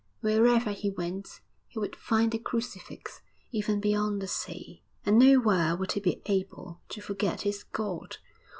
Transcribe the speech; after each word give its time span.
Wherever 0.21 0.71
he 0.71 0.89
went 0.89 1.41
he 1.67 1.77
would 1.77 1.95
find 1.95 2.31
the 2.31 2.39
crucifix, 2.39 3.21
even 3.51 3.79
beyond 3.79 4.19
the 4.19 4.25
sea, 4.27 4.81
and 5.05 5.19
nowhere 5.19 5.75
would 5.75 5.91
he 5.91 5.99
be 5.99 6.23
able 6.25 6.81
to 6.89 7.01
forget 7.01 7.41
his 7.41 7.61
God. 7.63 8.17